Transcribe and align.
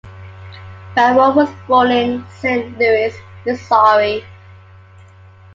Barone 0.95 1.35
was 1.35 1.49
born 1.67 1.91
in 1.91 2.25
Saint 2.39 2.75
Louis, 2.79 3.13
Missouri. 3.45 4.25